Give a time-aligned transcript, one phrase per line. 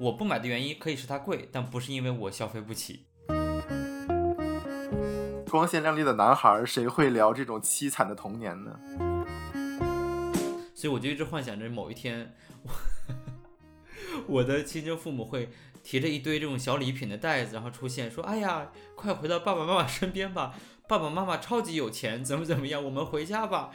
[0.00, 3.04] 我不买的原因可以是它贵，但不是因为我消费不起。
[5.50, 8.80] 光鲜亮丽的男孩，谁会聊这种凄惨的童年呢？
[10.74, 12.70] 所以我就一直幻想着某一天，我
[14.40, 15.50] 我的亲生父母会
[15.84, 20.54] 提着一堆这种小礼品的袋子，然后出现说：“哎呀，快回到爸爸妈妈身边吧，
[20.88, 23.70] 爸爸妈妈超级有钱，怎么怎么样，我们回家吧。”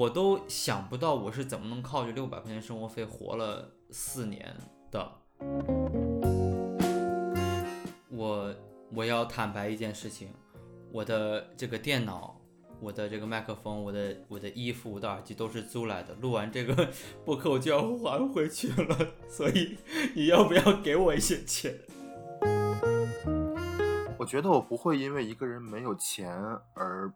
[0.00, 4.56] 我都想不到我是怎么能靠着六百块钱生活费活了四年
[4.90, 5.12] 的。
[8.08, 8.54] 我
[8.94, 10.30] 我要坦白一件事情，
[10.90, 12.40] 我的这个电脑、
[12.80, 16.14] 我的这个麦克风、我的我的衣服、我的耳机都是租来的。
[16.14, 16.88] 录完这个
[17.26, 18.96] 播客我就要还回去了，
[19.28, 19.76] 所以
[20.14, 21.78] 你要不要给我一些钱？
[24.16, 26.34] 我觉得我不会因为一个人没有钱
[26.72, 27.12] 而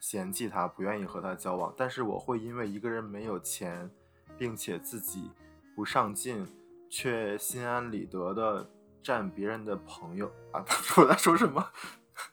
[0.00, 3.88] 嫌弃他，不愿意和他交往，但是我会因为一个人没有钱，
[4.36, 5.30] 并且自己
[5.76, 6.44] 不上进，
[6.88, 8.68] 却心安理得的。
[9.02, 10.62] 占别人的朋友啊！
[10.98, 11.66] 我在说什么？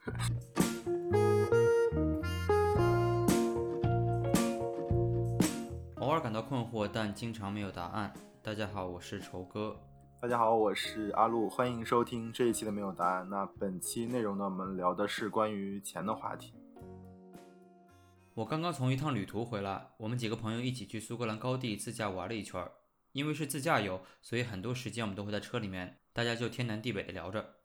[6.02, 8.14] 偶尔感到困惑，但经常没有答案。
[8.44, 9.80] 大家好，我是愁哥。
[10.22, 11.50] 大家好，我是阿路。
[11.50, 13.30] 欢迎收听这一期的没有答案。
[13.30, 16.54] 那本期内容呢，我们聊的是关于钱的话题。
[18.38, 22.70] 我刚刚从一趟旅途回来，我们几个朋友一起去苏格兰高地自驾玩了一圈。
[23.14, 26.02] 因为是自驾游，所以很多时间我们都会在车里面。
[26.14, 27.56] 大家就天南地北的聊着，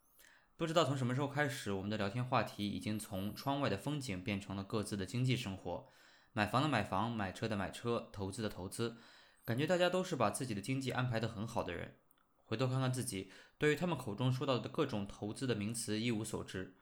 [0.56, 5.90] 不知道从什么时候开始，我们的聊天话题已经从窗外的风景变成了各自的经济生活，
[6.32, 8.96] 买房的买房，买车的买车，投资的投资，
[9.44, 11.98] 感觉大家都是把自己的经济安排得很好的人。
[12.46, 16.76] 回头看看自己，对于他们口中说到的各种投资的名词一无所知，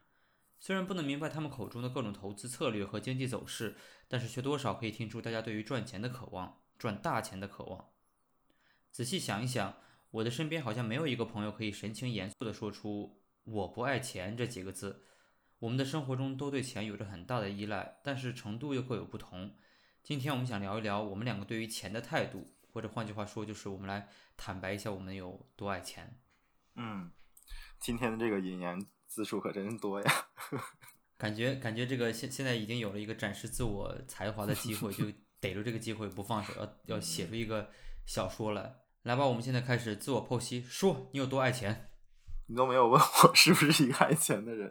[0.61, 7.91] 虽然不能明白他们口中的各种投资策略和经济走势，但是却多少可以听出大家对于赚钱的渴望，赚大钱的渴望。
[8.92, 9.75] 仔细想一想。
[10.12, 15.04] 我的身边好像没有一个朋友可以神情严肃地说出“我不爱钱”这几个字。
[15.60, 19.54] 我们的生活中都对钱有着很大的依赖，但是程度又各有不同。
[20.03, 26.19] 今天我们想聊一聊我们两个对于钱的态度，或者换句话说，就是我们来坦白一下我们有多爱钱。
[26.75, 27.12] 嗯，
[27.78, 30.12] 今天的这个引言字数可真多呀！
[31.19, 35.04] 感觉感觉这个现现在已经有了一个展示自我才华的机会，就
[35.41, 37.70] 逮住这个机会不放手，要要写出一个
[38.06, 38.76] 小说来。
[39.03, 41.91] 来吧，我们现在开始自我剖析，说你有多爱钱。
[42.47, 44.70] 你都没有问我是不是一个爱钱的人。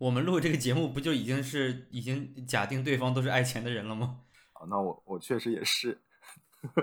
[0.00, 4.20] 我们录这个节目不就已经是已经假定对方都是爱钱的人了吗？
[4.52, 5.98] 啊，那我我确实也是。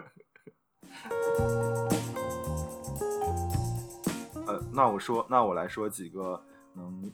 [4.47, 6.45] 呃，那我说，那我来说几个
[6.75, 7.11] 能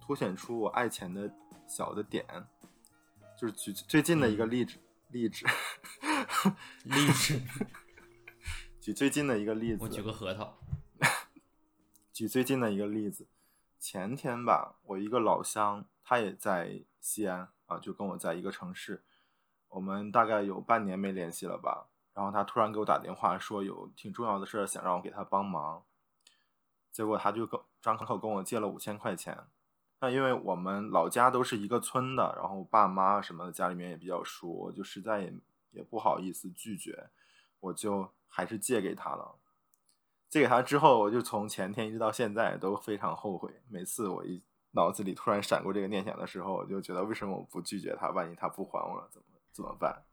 [0.00, 1.32] 凸显出我爱钱的
[1.66, 2.24] 小的点，
[3.38, 5.46] 就是举最近的一个例子，例子，
[6.84, 7.40] 例子。
[8.80, 10.56] 举最近的一个例子，我举个核桃。
[12.12, 13.28] 举最近的一个例子，
[13.78, 19.04] 前天吧，我一个老乡，他也在西安啊，就跟我在一个城市，
[19.68, 21.88] 我们大概有半年没联系了吧。
[22.14, 25.84] 然后他突然给我打电话，说有挺重要的事儿想让我给他帮忙。
[26.92, 29.38] 结果他就跟张口跟我借了五千块钱。
[30.00, 35.34] 那因为我们老家都是一个村的，然后爸妈什么的家里面也比较熟，我就实在也
[35.72, 37.10] 也不好意思拒绝，
[37.60, 38.10] 我就。
[38.32, 39.40] 还是借给他了，
[40.28, 43.52] 借给他之后，我就从前天一直到现在都非常后悔。
[43.68, 44.40] 每次我一
[44.70, 48.10] 脑子里突然闪过这个念想的时候，我就觉得为什么我不拒绝他？
[48.10, 50.04] 万一他不还我了，怎么怎么办？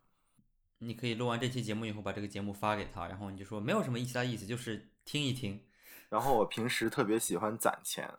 [0.80, 5.67] 你可以录完这期节目以后把这个节目发给他，然后你就说没有什么其他意思，就是听一听。
[6.10, 8.14] 然后我平时特别喜欢攒钱，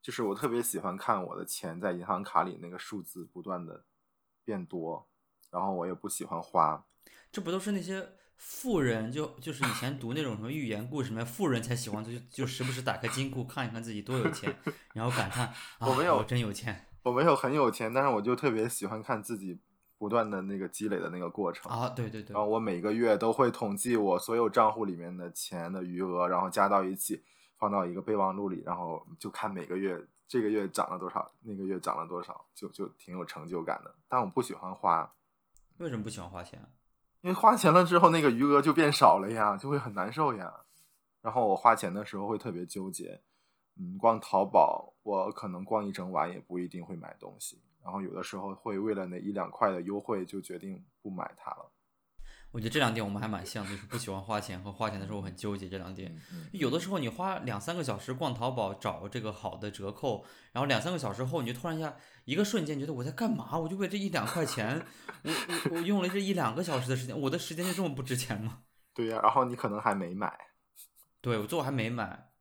[0.00, 3.84] 就是我特别喜欢看我的钱在银行卡里那个数字不断的
[4.44, 5.08] 变多，
[5.50, 6.84] 然后我也不喜欢花。
[7.30, 8.16] 这不都是那些？
[8.44, 14.52] 富人就就是以前读那种什么寓言故事里面，富人才喜欢就就时不时打开金库看一看自己多有钱，
[14.94, 19.60] 然后感叹我没有真有钱，我没有很有钱，但是我就特别喜欢看自己
[20.02, 27.22] 不断的那个积累的那个过程啊，对对对，然后我每个月都会统计我所有账户里面的钱的余额，然后加到一起
[27.56, 33.94] 放到一个备忘录里，然后就看每个月这个月涨了多少，那个月涨了多少，就就挺有成就感的。
[34.08, 35.08] 但我不喜欢花，
[35.78, 36.58] 为什么不喜欢花钱？
[37.20, 40.52] 因为花钱了之后，那个余额就变少了呀，就会很难受呀。
[41.20, 43.20] 然后我花钱的时候会特别纠结，
[43.78, 47.60] 嗯，逛淘宝，我可能逛一整晚也不一定会买东西。
[47.82, 51.72] 然后有的时候会为了那一两块的优惠，就决定不买它了。
[52.52, 56.14] 我觉得这两点我们还蛮像，就是不喜欢花钱和花钱的时候很纠结这两点。
[56.52, 61.96] 有的时候你花两三个小时逛淘宝找这个好的折扣，然后两三个小时后你就突然一下
[62.26, 63.58] 一个瞬间觉得我在干嘛？
[63.58, 64.84] 我就为这一两块钱，
[65.24, 68.58] 我我我用了这一两个小时的时间，我的时间就这么不值钱吗？
[68.92, 70.38] 对呀、然后你可能还没买。
[71.22, 72.31] 对我最后还没买。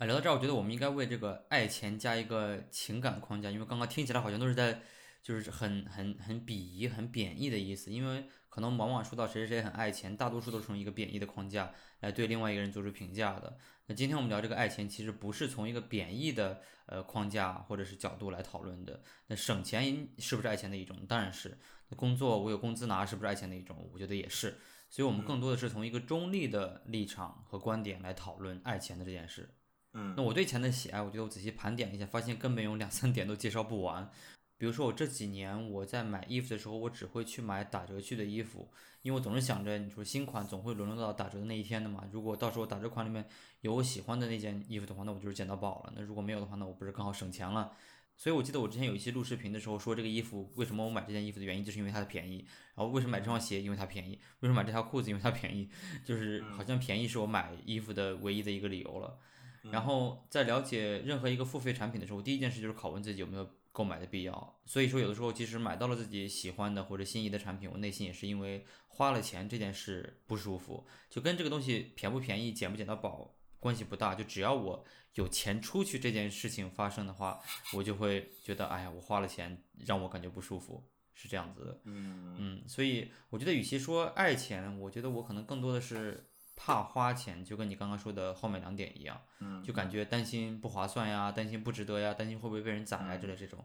[0.00, 4.80] 啊，聊到这儿，我觉得我们应该为这个爱钱加一个情感框架，因为刚刚听起来好像都是在，
[5.22, 7.92] 就是很很很鄙夷、很贬义的意思。
[7.92, 11.70] 因为可能往往说到谁谁谁很爱钱，大多数都是从一个贬义的框架
[12.00, 13.58] 来对另外一个人做出评价的。
[13.88, 19.02] 那今天我们聊这个爱钱，其实不是从一个贬义的呃框架或者是角度来讨论的。
[19.26, 20.96] 那省钱是不是爱钱的一种？
[21.06, 21.58] 当然是。
[21.90, 23.86] 那工作我有工资拿，是不是爱钱的一种？
[23.92, 24.56] 我觉得也是。
[24.88, 29.46] 所以我们更多的是从一个中立的立场和观点来讨论爱钱的这件事。
[29.94, 34.10] 嗯那我对钱的喜爱，我觉得我仔细盘点了一下，发现根本有两三点都介绍不完。
[34.56, 38.68] 比如说我这几年我在买衣服的时候，我只会去买打折去的衣服，
[39.02, 42.04] 因为我总是想着，你说新款总会沦落到打折的那一天的嘛。
[42.12, 43.26] 如果到时候打折款里面
[43.62, 45.92] 有我喜欢的那件衣服的话，那我就是捡到宝了。
[45.96, 47.72] 那如果没有的话，那我不是刚好省钱了？
[48.18, 52.44] 所以我记得我之前有一期录视频的时候说，这个衣服为什么我买这件衣服的原因，就是因为它的便宜。
[52.74, 55.70] 然后为什么买这双鞋，因为它便宜；为什么买这条裤子，因为它便宜。
[56.04, 59.18] 就是好像便宜是我买衣服的唯一的一个理由了。
[59.62, 64.60] 然后在了解任何一个付费产品的时候，第一件事就是拷问自己有没有购买的必要。
[64.64, 74.14] 所以说，有的时候即使买到了自己喜欢的或者心仪的产品，我内心也是因为花了钱这件事不舒服，就跟这个东西便不便宜、捡不捡到宝关系不大。
[74.14, 74.84] 就只要我
[75.14, 77.40] 有钱出去这件事情发生的话，
[77.74, 80.82] 我就会觉得，哎呀，我花了钱让我感觉不舒服，
[81.14, 81.80] 是这样子的。
[81.84, 86.26] 嗯嗯，所以我觉得，与其说爱钱，我觉得我可能更多的是
[86.62, 93.64] 怕花钱，就跟你刚刚说的后面两点一样，嗯，就感觉担心不划算呀，担心不值得呀，担心会不会被人宰呀之类这种。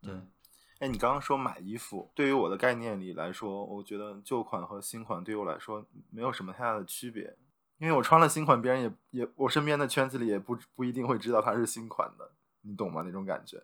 [0.00, 0.28] 对，嗯
[0.80, 7.36] 哎，你刚刚说买衣服，对于我的概念里来说，我觉得旧款和新款对于我来说没有什么太大的区别，
[7.78, 13.02] 因为我穿了新款，别人也也我身边的圈子里也不不一定会知道它是新款的，你懂吗？
[13.06, 13.62] 那种感觉。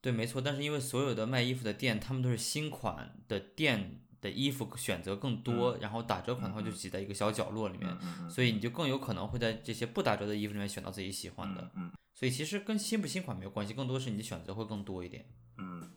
[0.00, 0.40] 对，没错。
[0.40, 7.96] 但是因为所有的卖衣服的店，他们都是新款的店的衣服选择更多，然后打折款的话就挤在一个小角落里面，
[8.28, 11.70] 所以你就更有可能会在这些不打折的衣服里面选到自己喜欢的。
[11.76, 15.24] 嗯所以其实跟新不新款没有关系，更多是你的选择会更多一点。
[15.56, 15.90] 嗯。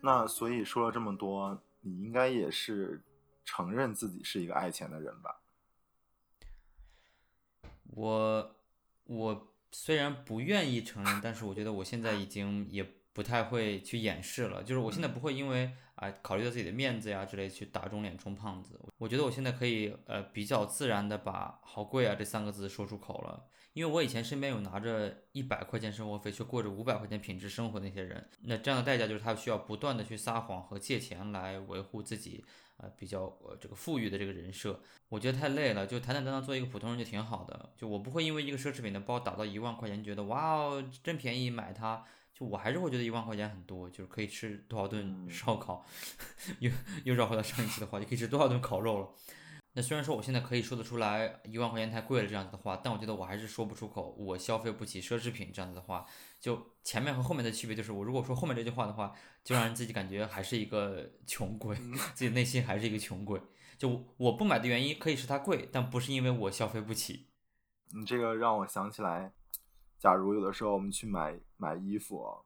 [0.00, 3.00] 那所以说了这么多，你应该也是
[3.44, 5.40] 承认自己是一个爱钱的人吧？
[7.84, 8.56] 我
[9.04, 12.82] 我虽然不愿意承认，但是我觉得我现在已经也
[13.12, 14.62] 不太会去掩饰了。
[14.62, 18.80] 就是我现在不会因为啊、考虑到自己的面子呀之类去打肿脸充胖子。
[18.96, 23.44] 我觉得我现在可以呃比较自然的把“好贵啊”这三个字说出口了。
[23.74, 32.42] 因为我以前身边有拿着一百块钱生活费却过着五百块钱品质生活的那些人，那这样的代价就是他需要不断的去撒谎和借钱来维护自己
[32.78, 34.80] 呃比较呃这个富裕的这个人设。
[35.08, 37.72] 我觉得太累了，就坦坦荡荡做一个普通人就挺好的。
[37.76, 42.04] 就我不会因为一个奢侈品的包打到一万块钱，觉得哇哦真便宜买它。
[42.34, 45.86] 就我还是会觉得一万块钱很多，就是可以吃多少顿嗯烧烤，
[46.60, 46.70] 又
[47.04, 49.08] 又绕回到上一期的话就，可以吃多少顿烤肉了。
[49.72, 56.04] 那虽然说我现在可以说得出来一万块钱太贵了这样子的话，但我觉得我还是说不出口我消费不起奢侈品这样子的话。
[56.38, 59.12] 就前面和后面的区别就是，我如果说后面这句话的话，
[59.42, 61.76] 就让人自己感觉还是一个穷鬼，
[62.14, 63.40] 自己内心还是一个穷鬼。
[63.78, 67.28] 就我不买的原因可以是它贵，但不是因为我消费不起。
[67.94, 69.32] 你这个让我想起来，
[69.98, 72.44] 假如有的时候我们去买买衣服哦，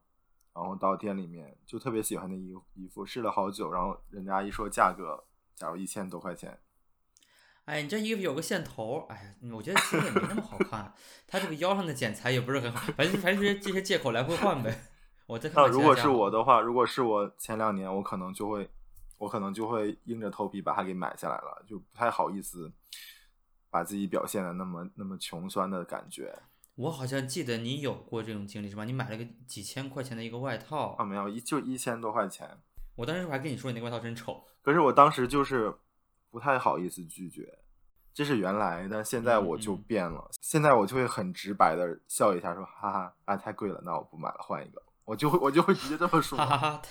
[0.53, 5.23] 然后到店里面就特别喜欢的衣衣服试了好久，然后人家一说价格，
[5.55, 6.59] 假如一千多块钱，
[7.71, 10.93] 哎，你这衣服有个线头，哎呀，我觉得其实也没那么好看，
[11.25, 14.77] 它这个腰上的剪裁也不是很好，反正反正这些这些借口来回换呗。
[15.25, 18.69] 我再看那如果是我的话，如果是我前两年，我可能就会，
[19.17, 22.69] 我可能就会硬着头皮把它给买下来了，就不太好意思
[23.69, 26.37] 把自己表现的那么那么穷酸的感觉
[26.75, 28.83] 我好像记得你有过这种经历是吧？
[28.83, 32.49] 你买了个几千块钱的一个外套，啊，没有一就一千多块钱，
[32.97, 34.43] 我当时我还跟你说你那个外套真丑。
[34.61, 35.73] 可是我当时就是
[36.29, 37.59] 不太好意思拒绝，
[38.13, 46.81] 这是原来，但现在我就变了，现在我就会很直白的笑一下说，哈哈啊太贵了，那我不买了，换一个，我就会我就会直接这么说哈，哈哈，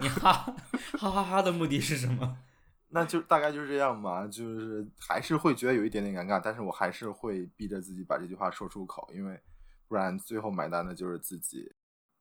[0.00, 2.38] 你哈哈哈哈的目的是什么？
[2.92, 9.40] 那就大概就是这样嘛，就是还是会觉得有一点点尴尬，但是我还是会逼着自己把这句话说出口，因为
[9.86, 11.72] 不然最后买单的就是自己。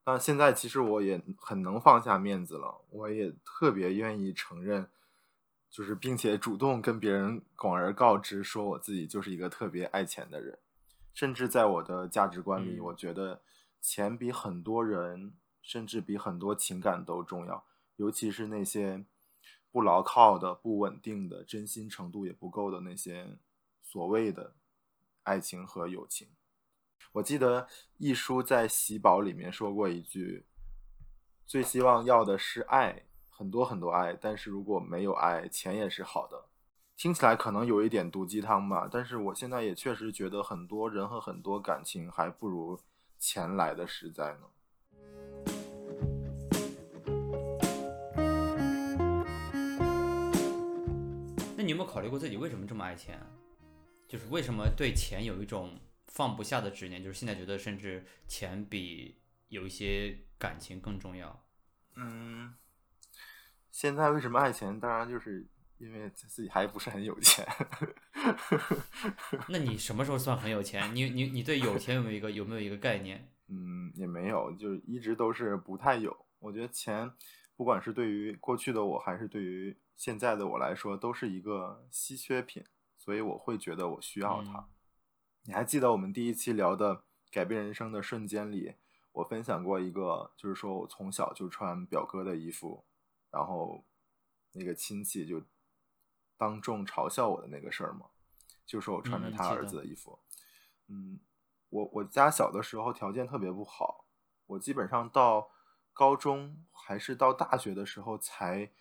[0.06, 4.88] 那现在其实我也很能放下面子了，我也特别愿意承认，
[5.70, 10.58] 就是并且主动跟别人广而告之，说我自己就是一个特别爱钱的人，
[11.14, 12.84] 甚至在我的价值观里，嗯。
[12.86, 13.42] 我觉得
[13.80, 17.66] 钱比很多人，甚至比很多情感都重要，
[17.98, 19.06] 尤其是那些
[19.72, 23.38] 不牢靠的、不稳定的、真心程度也不够的那些
[23.84, 24.56] 所谓的
[25.24, 26.30] 爱情和友情。
[27.14, 30.46] 我记得一书在《喜宝》里面说过一句
[31.46, 33.09] ：“最希望要的是爱
[33.40, 36.44] 很多很多爱，但是如果没有爱，钱也是好的。
[36.98, 42.78] 听起来可能有一点毒鸡汤吧，但是我现在也确实觉得很多人和很多感情还不如
[43.18, 44.40] 钱来的实在呢。
[51.56, 53.18] 那你有没有考虑过自己为什么这么爱钱？
[54.06, 57.02] 就是为什么对钱有一种放不下的执念？
[57.02, 59.16] 就是现在觉得甚至钱比
[59.48, 61.42] 有一些感情更重要。
[61.96, 62.54] 嗯，
[63.72, 64.80] 现在为什么爱钱？
[64.80, 65.46] 当然就是
[65.78, 67.48] 因为自己还不是很有钱。
[69.48, 70.94] 那你什么时候算很有钱？
[70.96, 73.30] 你你你对有钱有没有一个有没有一个概念？
[73.52, 76.16] 嗯，也没有，就是一直都是不太有。
[76.40, 77.12] 我觉得钱，
[77.56, 82.64] 不管是对于过去的我还是对于现在的我来说，都是一个稀缺品，
[82.98, 84.68] 所以我会觉得我需要它。
[85.44, 88.76] 你还记得我们第一期聊的改变人生的瞬间里，
[89.14, 92.86] 我分享过一个，就是说我从小就穿表哥的衣服，
[93.32, 93.84] 然后
[94.54, 95.42] 那个亲戚就
[96.38, 98.08] 当众嘲笑我的那个事儿嘛？
[98.66, 100.20] 就说我穿着他儿子的衣服。
[100.88, 101.20] 嗯，
[101.70, 104.06] 我我家小的时候条件特别不好，
[104.46, 105.52] 我基本上到
[105.94, 108.72] 高中还是到大学的时候才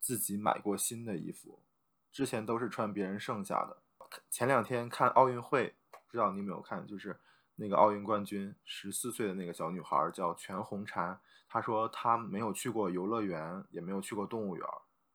[0.00, 1.62] 自己买过新的衣服，
[2.10, 3.82] 之前都是穿别人剩下的。
[4.30, 5.74] 前两天看奥运会。
[6.06, 7.18] 不知道你有没有看，就是
[7.62, 11.16] 那个奥运冠军十四岁的那个小女孩叫全红婵，
[11.48, 14.66] 她说她没有去过游乐园，也没有去过动物园，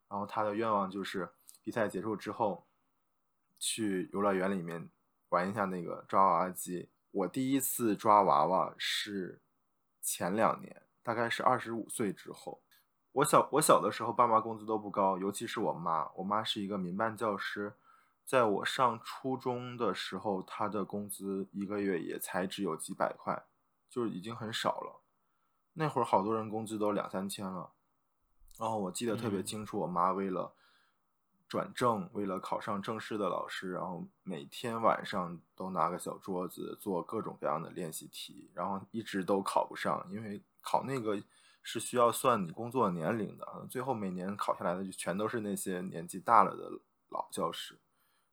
[0.08, 1.30] 然后她的愿望就是
[1.62, 2.66] 比赛结束之后
[3.60, 4.90] 去游乐园里面
[5.28, 6.88] 玩一下那个抓娃娃机。
[7.12, 9.42] 我第一次抓娃娃是
[10.02, 12.62] 前两年，大概是二十五岁之后。
[13.12, 17.74] 我小我小的时候，爸妈工资都不高，尤其是我妈，我妈是一个民办教师。
[18.28, 23.46] 在我上初中的时候，他的工资一个月也才只有几百块，
[23.90, 25.02] 就是已经很少了。
[25.72, 27.72] 那会儿好多人工资都两三千了。
[28.60, 30.54] 然后我记得特别清楚，我妈为了
[31.48, 41.18] 转正，为了考上正式的老师，然后每天晚上都拿个小桌子做各种各样的练习题，然后一直都考不上，因为考那个
[41.64, 46.70] 是需要算你工作年龄的，最后每年考下来的就全都是那些年纪大了的
[47.08, 47.80] 老教师。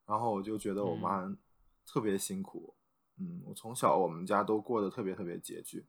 [0.05, 1.35] 然后我就觉得我妈
[1.85, 2.75] 特别辛苦，
[3.17, 5.85] 嗯，我从小我们家都过得特别特别拮据，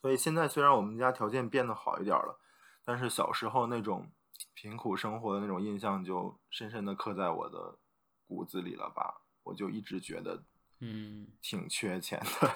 [0.00, 2.38] 所以现在虽然我们家条件变得好一点了，
[2.84, 4.10] 但是小时候那种
[4.54, 7.78] 贫苦生活的那种印象就深深的刻在我的
[8.26, 9.22] 骨子里了吧？
[9.42, 10.44] 我就一直觉得，
[10.80, 12.54] 嗯，挺缺钱的，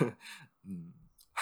[0.62, 0.92] 嗯，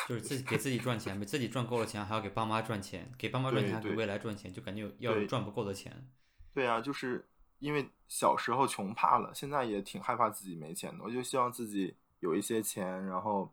[0.09, 6.11] 就是自己给自己赚钱，自己赚够了钱，还要给爸妈赚钱，给爸妈赚钱，给未来赚钱，就感觉要赚不够的钱。
[6.55, 7.29] 对啊，就是。
[7.59, 11.05] 因为小时候穷怕了，现在也挺害怕自己没钱的。
[11.05, 13.53] 我就希望自己有一些钱，然后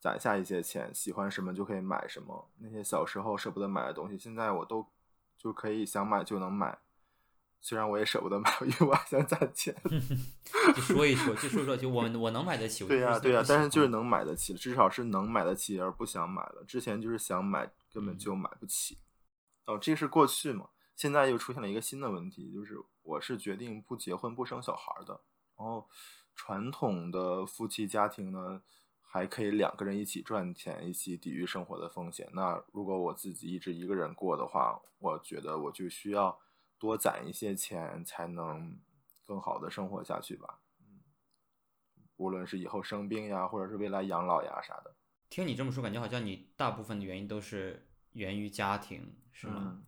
[0.00, 2.48] 攒下一些钱，喜欢什么就可以买什么。
[2.58, 4.86] 那些小时候舍不得买的东西，现在我都
[5.36, 6.78] 就可以想买就能买。
[7.60, 9.74] 虽然我也舍不得买，因为我还想攒钱。
[10.76, 12.86] 就说一说，就说说，就我我能买得起。
[12.86, 16.62] 对呀对呀，但是就是能买得起，至少是能买得起，而不想买了。
[16.68, 18.96] 之前就是想买，根本就买不起。
[19.66, 20.68] 哦，这是过去嘛。
[20.94, 25.18] 现在又出现了一个新的问题，就是我是决定不结婚不生小孩的。
[25.56, 25.88] 然后
[26.34, 28.62] 传统的夫妻家庭呢，
[29.00, 32.28] 还可以两个人一起赚钱，一起抵御生活的风险。
[32.34, 36.38] 那如果我自己一直一个人过的话，我觉得我就需要
[36.78, 38.78] 多攒一些钱，才能
[39.24, 40.60] 更好的生活下去吧。
[40.80, 41.00] 嗯，
[42.16, 44.94] 无论是以后生病呀，或者是未来养老呀啥的。
[45.30, 49.54] 听你这么说，感觉好像你大部分的原因都是源于家庭，是吗？
[49.64, 49.84] 嗯，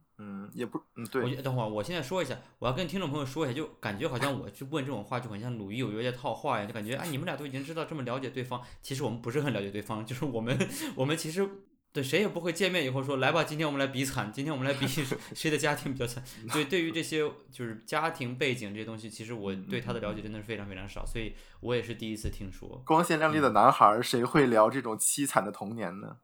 [0.54, 1.22] 也不，嗯，对。
[1.22, 10.58] 我等会儿，我现在说一下，我要跟听众朋友说一下，就感觉好像我去问这种话，就很像鲁豫有约在套话呀，就感觉哎，你们俩都已经知道这么了解对方，其实我们不是很了解对方，就是我们，
[10.96, 11.48] 我们其实
[11.92, 14.86] 对谁也不会见面以后说来吧，今天我们来比惨，今天我们来比
[15.34, 16.22] 谁的家庭比较惨。
[16.52, 22.80] 对，对于这些就是家庭背景这些东西，其实我对他的了解真的是非常非常少，所以我也是第一次听说。
[22.86, 26.18] 光鲜亮丽的男孩，谁会聊这种凄惨的童年呢？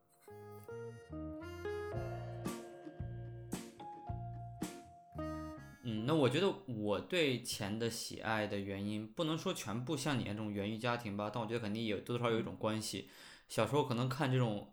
[6.06, 13.08] 那我觉得我对钱的喜爱的原因，不能说全部像你那种源于家庭吧，但我觉得肯定也多多少少有一种关系。
[13.48, 14.68] 小时候可能看这种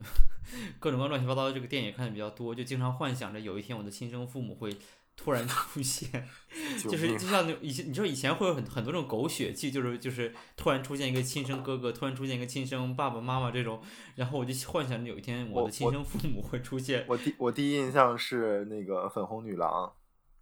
[0.79, 4.75] 各种各乱七八糟的这个电影看的比较多，就经常幻想着有一天我的亲生父母会
[5.15, 6.27] 突然出现，
[6.89, 13.79] 就是就像那以前你说以前会有很很多这种狗血剧，就是就是突然出现一个亲生哥哥，突然出现一个亲生爸爸妈妈这种，
[14.15, 17.05] 然后我就幻想着有一天我的亲生父母会出现。
[17.07, 19.93] 我第我第一印象是那个粉红女郎。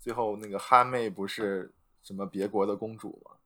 [0.01, 3.37] 最后那个哈妹不是什么别国的公主吗？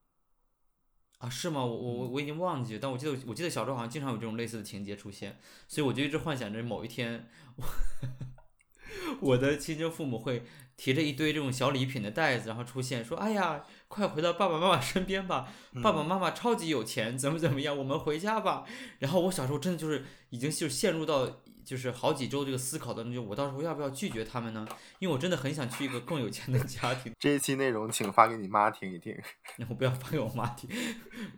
[1.18, 1.66] 啊，是吗？
[1.66, 7.30] 我我我已经忘记了，但我记得我记得小时候好像经常有这种类似的情节出现，所以我就一直幻想着某一天，
[9.20, 10.44] 我的亲生父母会
[10.78, 15.52] 提着一堆这种小礼品的袋子，然后出现说：“哎呀，快回到爸爸妈妈身边吧，
[15.84, 18.64] 爸爸妈妈超级有钱，怎么怎么样，我们回家吧。”
[19.00, 21.42] 然后我小时候真的就是已经就陷入到。
[21.66, 24.66] 就是好几周这个思考当中，就我到时候要不要拒绝他们呢？
[25.00, 27.12] 因为我真的很想去一个更有钱的家庭。
[27.20, 29.14] 这一期内容请发给你妈听一听，
[29.58, 30.70] 然后不要发给我妈听。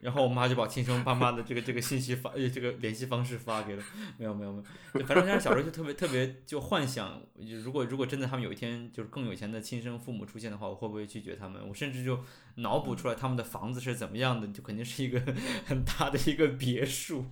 [0.02, 3.84] 然后我妈就把亲生爸妈的这个这个信息发，这个联系方式发给了。
[4.18, 4.62] 没有没有没
[4.94, 7.22] 有，反正当时小时候就特别特别就幻想，
[7.64, 11.66] 如果如果真的他们有一天就是更有钱的亲生父母出现的话，我会不会拒绝他们？
[11.68, 12.20] 我甚至就
[12.56, 15.22] 脑补出来他们的房子是怎么样的，就肯定是一个
[15.66, 17.26] 很大的一个别墅。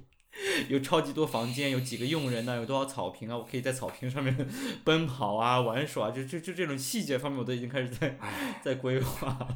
[0.67, 2.55] 有超级多房间，有几个佣人呢？
[2.57, 3.37] 有多少草坪啊？
[3.37, 4.35] 我可以在草坪上面
[4.83, 8.17] 奔跑啊、玩耍，就就就这种细节方面，我都已经开始在
[8.61, 9.47] 在规划。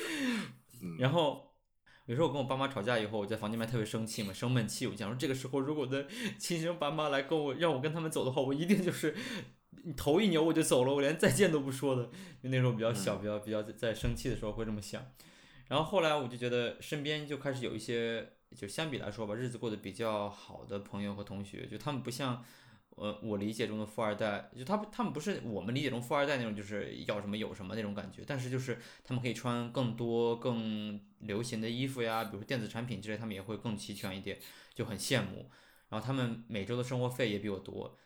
[0.98, 1.54] 然后
[2.06, 4.86] 有时候我跟我爸妈吵架以后，我在房间里面特别生气嘛，生闷气。
[4.86, 6.06] 我想说，这个时候如果我的
[6.38, 9.14] 亲生爸妈来跟我让我跟他们走的话，我一定就是
[9.96, 12.04] 头一扭我就走了，我连再见都不说的。
[12.42, 15.02] 就那时候比较小，比较比较在生气的时候会这么想。
[15.68, 18.34] 然后后来我就觉得身边就开始有一些。
[18.54, 22.44] 就相比来说吧，日子过得比较好的朋友和同学，就他们不像，
[22.90, 28.22] 呃，我理解中的富二代，就他他们不是我们理解中富二代那种，就是要什么有什么那种感觉。
[28.26, 34.38] 但是就是他们可以穿更多更流行的衣服呀，比如说电子产品之类，他们也会更齐全一点，
[34.74, 35.50] 就很羡慕。
[35.88, 37.96] 然后他们每周的生活费也比我多。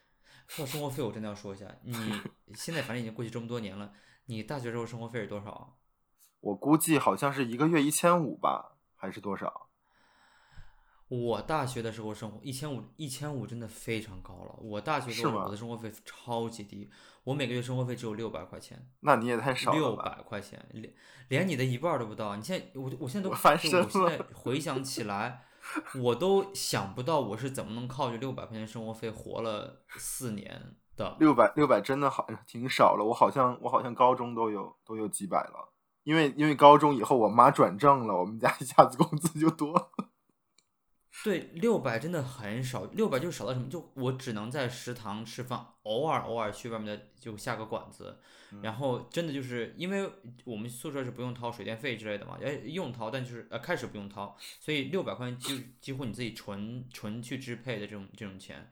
[0.47, 1.95] 说到生活费，我真的要说一下，你
[2.55, 3.93] 现在反正已经过去这么多年了，
[4.26, 5.78] 你大学时候生活费是多少？
[6.40, 9.68] 我估计好像是一个月一千五吧，还是多少？
[11.09, 14.55] 我大学的时候生活一千五，一千五真的非常高了。
[14.61, 16.91] 我大学时候我的生活费超级低，
[17.25, 18.87] 我每个月生活费只有六百块钱。
[19.00, 20.93] 那你也太少了六百块钱，连
[21.29, 22.37] 连你的一半都不到。
[22.37, 23.87] 你现在我我现在都翻身了。
[23.87, 25.47] 我现在 回想起来，
[26.03, 31.17] 我都想不到我是怎么能靠着六百块钱生活费活了四年的。
[31.19, 33.04] 六百六百真的好挺少了。
[33.06, 35.73] 我好像我好像高中都有都有几百了，
[36.04, 40.07] 因为因为高中以后我妈转正了，我们家一下子工资就多了。
[41.25, 43.69] 对，六百真的很少，六百就少到什么？
[43.69, 48.19] 就我只能在食堂吃饭，偶尔偶尔去外面的就下个馆子，
[48.63, 50.09] 然后真的就是因为
[50.45, 58.71] 我们宿舍是不用掏水电费之类的嘛，哎用掏，但就是呃开始不用掏，所以六百块钱就几乎你自己纯纯去支配的这种这种钱。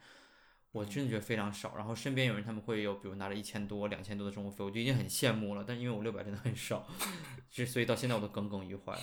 [0.77, 5.65] 我真的觉得非常少，然后身边有人他们会有，比如拿了一千多、两千多的生活费，我就已经很羡慕了。
[5.67, 6.87] 但因为我六百真的很少，
[7.51, 8.95] 就所以到现在我都耿耿于怀。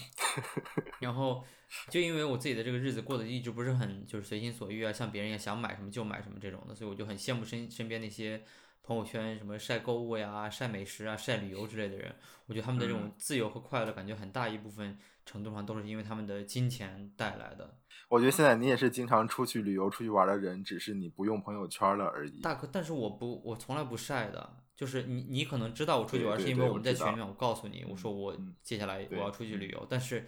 [0.99, 1.43] 然后
[1.89, 8.43] 就因为我自己的这个日子过得一直不是很就是随心所欲啊，像别人也想买什么就买什么这种的，所以我就很羡慕身身边那些
[8.83, 12.15] 朋友圈什么晒购物呀、晒美食啊、晒旅游之类的人。
[12.45, 17.79] 我觉得他们的这种自由和快乐，感觉很大一部分程度上都是因为他们的金钱带来的。
[18.13, 22.41] 我觉得现在你也是经常出去旅游、出去玩的人，只是你不用朋友圈了而已。
[22.41, 24.58] 大哥，但是我不，我从来不晒的。
[24.76, 29.88] 就是你，你可能知道我出去玩，是因为我们在群里面，我告诉你，我说我接下来我要出去旅游。
[29.89, 30.28] 但是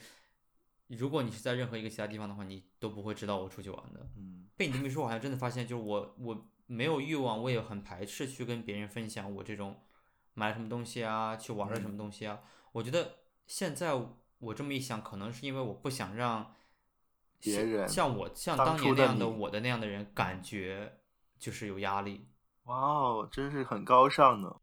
[0.88, 4.10] 如果你是在任何一个其他地方的话，你都不会知道我出去玩的。
[4.17, 9.80] 嗯，被你这么一说，我好像真的发现，就是我我没有欲望，我也很排斥去跟别人分享我这种
[10.34, 12.39] 买什么东西啊，去玩了什么东西啊。
[12.71, 13.93] 我觉得现在
[14.39, 16.56] 我这么一想，可能是因为我不想让。
[17.45, 20.97] 别人像我像当年那样的我的那样的人，感觉
[21.38, 22.27] 就是有压力。
[22.63, 24.55] 哇哦，真是很高尚呢！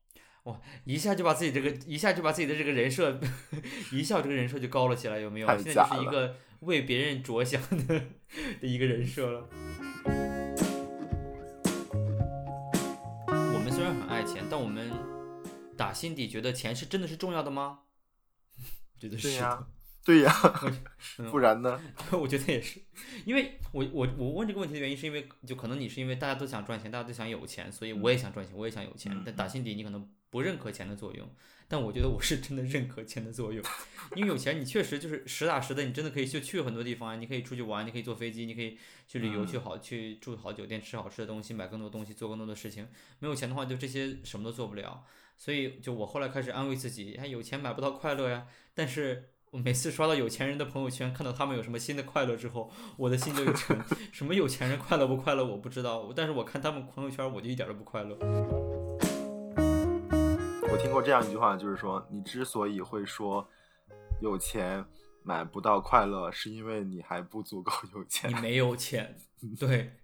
[0.42, 3.20] 哇，一下就把自己这个一下就把自己的这个人设，
[3.92, 5.46] 一笑这个人设就高了起来，有没有？
[5.58, 8.00] 现在就是一个为别人着想的
[8.60, 9.48] 的一个人设了。
[13.54, 14.90] 我们虽然很爱钱，但我们
[15.76, 17.78] 打心底觉得钱是真的是重要的吗？
[18.98, 19.64] 觉得是呀。
[20.04, 20.32] 对呀，
[21.30, 21.80] 不然呢？
[22.10, 22.80] 我觉得也是，
[23.24, 29.22] 因为我我我问这个问题的原因，是因为就可能你是因为大家都想赚钱，大家都想有钱，所以我也想赚钱，我也想有钱。
[29.24, 31.28] 但打心底你可能不认可钱的作用，
[31.68, 33.64] 但我觉得我是真的认可钱的作用，
[34.16, 42.88] 因为有钱你确实就是实打实的，你真的可以去去很多地方啊，你可以出去玩，你可以坐飞机，你可以去旅游，去好去住好酒店，吃好吃的东西，买更多东西，做更多的事情。
[43.20, 45.04] 没有钱的话，就这些什么都做不了。
[45.36, 49.28] 所以就我后来开始安慰自己，哎有钱买不到快乐呀，但是。
[49.52, 53.78] 我每次刷到有钱人的朋友圈，看到他们有什么新的快乐之后，我的心就一沉。
[54.10, 58.16] 什么有钱人快乐不快乐我不知道，但是我看他们朋友圈，我就一点都不快乐。
[60.72, 63.46] 我听过这样一句话，就是说，你之所以会说
[64.22, 64.82] 有钱
[65.22, 68.30] 买不到快乐，是因为你还不足够有钱。
[68.30, 69.18] 你没有钱，
[69.60, 69.98] 对。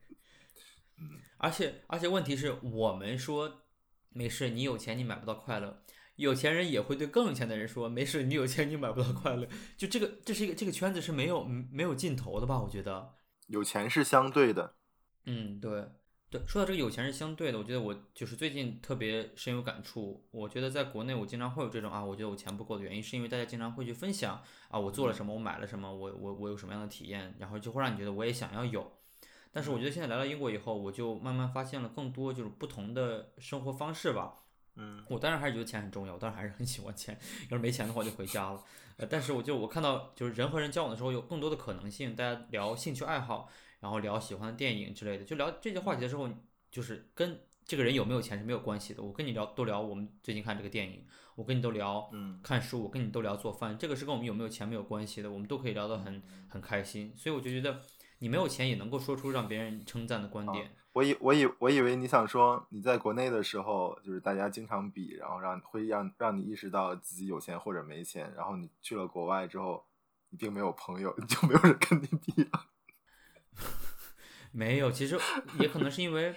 [1.38, 3.62] 而且而且问题是我们说
[4.10, 5.82] 没事，你有钱你买不到快乐。
[6.18, 12.60] 有钱人也会对更有钱的人说：“没事，你有钱你买不到快乐。”就这个，这是一个这个圈子是没有没有尽头的吧？
[12.60, 13.14] 我觉得
[13.46, 14.74] 有钱是相对的。
[15.24, 15.84] 嗯，对。
[16.30, 20.28] 对，说到这个有钱是相对的，我觉得我就是最近特别深有感触。
[20.30, 28.92] 我觉得在国内，我经常会有这种啊，我觉得我钱不够的原因，是因为大家经常会去分享啊，我做了什么，我买了什么，我我我有什么样的体验，然后就会让你觉得我也想要有。
[29.50, 34.34] 但是我觉得现在来到英国以后，我就慢慢发现了更多就是不同的生活方式吧。
[34.78, 37.18] 嗯，我当然还是觉得钱很重要，我当然还是很喜欢钱。
[37.50, 38.64] 要是没钱的话，就回家了。
[38.96, 46.28] 呃，但是我就我看到就是人和人交往的时候有更多的可能性，大家聊兴趣爱好，然后聊喜欢的电影之类的，就聊这些话题的时候。
[46.70, 49.02] 就是跟这个人有没有钱是没有关系的。
[49.02, 51.02] 我跟你聊都聊我们最近看这个电影，
[51.34, 57.14] 我跟你都聊嗯看书，我跟你都聊做饭，这个是跟我们有没有钱没有关系的，我们都可以聊得很很开心。
[57.16, 57.80] 所以我就觉得
[58.18, 60.70] 你没有钱也能够说出让别人称赞的观点。
[60.92, 69.86] 我以我以我以为你想说你在国内的时候，就是大家经常比，然后让会让让你意识到自己有钱或者没钱，然后你去了国外之后，
[70.30, 72.66] 你并没有朋友， 就没有人跟你比了。
[74.50, 75.18] 没有，其实
[75.60, 76.34] 也可能是因为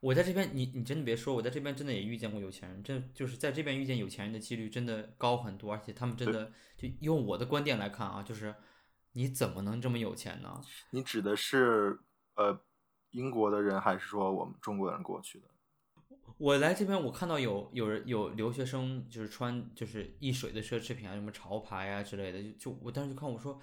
[0.00, 8.54] 我在这边，你你真的别说，我在这边真的也遇见过有钱人，真就是在这边遇见有钱人的几率真的高很多，而且他们真的就用我的观点来看啊，就是
[9.12, 10.60] 你怎么能这么有钱呢？
[10.90, 12.00] 你指的是
[12.34, 12.60] 呃
[13.10, 15.44] 英国的人，还是说我们中国人过去的？
[16.36, 23.60] 我来这边，我看到有有人有留学生就是穿就是易水的奢侈品啊，什么潮牌啊之类的，就就我当时就看我说。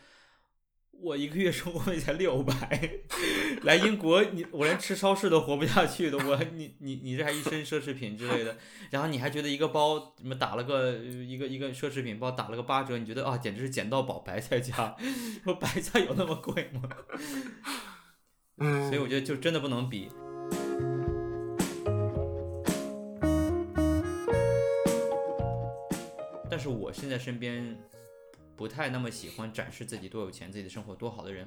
[0.97, 2.89] 我一个月生活费才六百，
[3.63, 8.57] 来英国你我连吃超市都活不下去的，我你你你这还一身奢侈品之类的，
[8.91, 14.95] 然后你还觉得一个包什么打了个一个一个奢侈品包打了个八折，你觉得啊简直是捡到宝白菜价，
[15.43, 16.83] 说白菜有那么贵吗？
[18.57, 20.09] 所以我觉得就真的不能比。
[26.49, 27.77] 但是我现在身边。
[28.57, 31.45] 不太那么喜欢展示自己多有钱、自己的生活多好的人，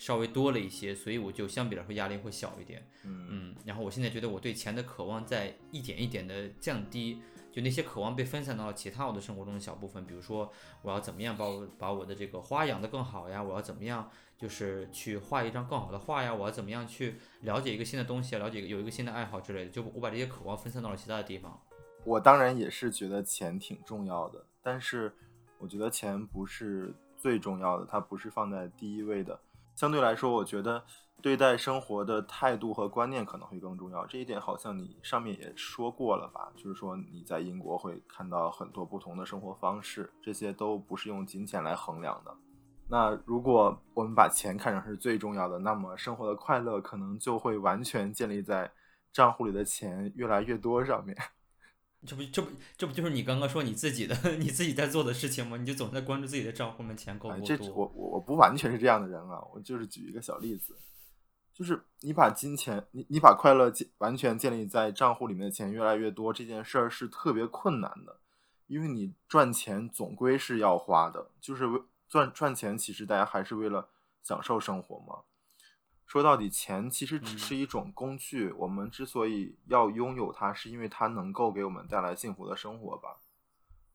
[0.00, 2.84] 稍微多了一些，所以我就相比来说压力会小一点。
[3.04, 14.10] 嗯，然后我现在觉得我对钱的渴望在一点一点的降低，就那些渴望被分散到了其他我的生活中的小部分，比如说我要怎么样把我把我的这个花养得更好呀，我要怎么样
[14.40, 21.60] 就是去画一张更好的画呀，我要怎么样去了解一个新的东西，了解有一个新的爱好之类的，就我把这些渴望分散到了其他的地方。
[22.04, 25.12] 我当然也是觉得钱挺重要的，但是。
[25.62, 29.38] 我觉得钱不是最重要的，它不是放在第一位的。
[29.76, 30.82] 相对来说，我觉得
[31.20, 34.06] 对待生活的态度和观念可能会更重要。
[34.06, 36.50] 这一点好像你上面也说过了吧？
[36.56, 42.34] 就是说你在英国会看到很多不同的生活方式，这些都不是用金钱来衡量的。
[42.90, 48.72] 那如果我们把钱看成是最重要的，那么生活的快乐可能就会完全建立在
[49.12, 51.16] 账户里的钱越来越多上面。
[52.06, 55.56] 这不这不这不就是你刚刚说你自己的 你自己在做的事情吗？
[55.56, 57.68] 你就总在关注自己的账户里面钱够不够多。
[57.68, 60.74] 我我我不完全是这样的人啊，我就是举一个小例子，
[61.52, 68.18] 就是你把金钱你你把快乐建完全建立在账户里面的钱越来越多这件事儿是特别困难的，
[68.66, 73.88] 因为你赚钱总归是要花的，就是为赚赚钱，其实大家还是为了
[74.22, 75.22] 享受生活嘛。
[76.04, 78.50] 说到底，钱其实只是一种工具。
[78.50, 83.20] 我们之所以要拥有它，是因为它能够给我们带来幸福的生活吧。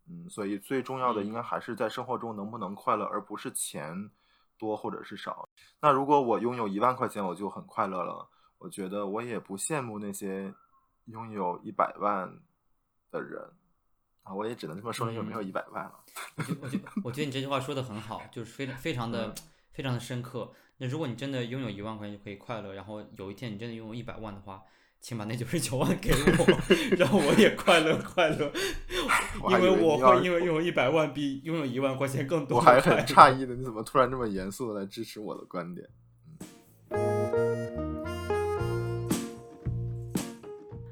[0.07, 4.09] 嗯，所以最重要的应该还是在生活中能不能快乐，而不是钱
[4.57, 5.49] 多或者是少。
[5.81, 8.29] 那如果我拥有一万块钱，我就很快乐了。
[8.59, 10.53] 我觉得我也不羡慕那些
[11.03, 12.39] 拥有一百万
[13.11, 13.51] 的人
[14.25, 14.33] 啊。
[14.33, 15.93] 我也只能这么说，因为没有一百万了。
[16.35, 19.33] 我觉我觉我觉得你这句话说的很好，就是非常非常的
[19.71, 20.51] 非常的深刻。
[20.77, 24.61] 那如果你真的拥有一万块钱就可以快乐，然后有一天你真的拥有一百万的话，
[24.99, 26.45] 请把那九十九万给我，
[26.97, 28.51] 让我也快乐快乐。
[29.51, 32.57] 因为我会因为拥有一百万比拥有一万块钱更多。
[32.57, 35.87] 我还很诧异的，你怎么突然这么严肃的来支持我的观点？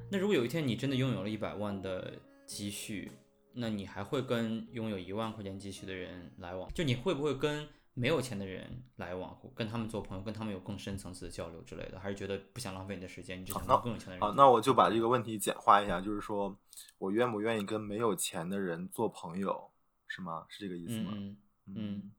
[0.10, 2.14] 那如果有一天你真的拥有了一百万的
[2.46, 3.12] 积蓄，
[3.54, 6.72] 那你还会跟拥有一万块钱积蓄的人来往？
[6.74, 7.68] 就你会不会跟？
[7.96, 14.20] 没有钱的人来往，跟他们做朋友，跟他们有更深层次的交流之类的，还是觉得不想浪费你的时间，你只想跟更有钱的人。
[14.20, 16.58] 好，那我就把这个问题简化一下，就是说
[16.98, 19.70] 我愿不愿意跟没有钱的人做朋友，
[20.08, 20.44] 是吗？
[20.50, 21.12] 是这个意思吗？
[21.14, 21.38] 嗯
[21.68, 22.12] 嗯。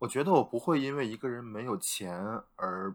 [0.00, 2.12] 我觉得我不会因为一个人没有钱
[2.56, 2.92] 而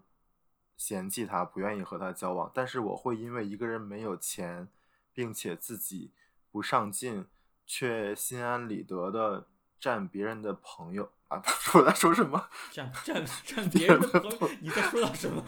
[0.76, 4.68] 嫌弃他，不愿意和他交往，但是我会因为一个人没有钱，
[5.14, 6.12] 并且自己
[6.52, 7.26] 不上进，
[7.68, 9.48] 却心安理得的
[9.80, 11.12] 占别人的朋友。
[11.28, 11.44] 啊！
[11.76, 12.50] 我在说什么？
[12.72, 14.50] 占占 占别人的朋友？
[14.62, 15.44] 你在说到什么？